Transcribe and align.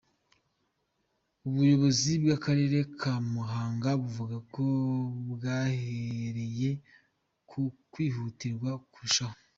Ubuyobozi 1.47 2.11
bw'akarere 2.21 2.77
ka 2.99 3.13
Muhanga 3.31 3.89
buvuga 4.01 4.37
ko 4.53 4.63
bwahereye 5.31 6.71
ku 7.49 7.61
kihutirwaga 7.91 8.79
kurushaho. 8.91 9.37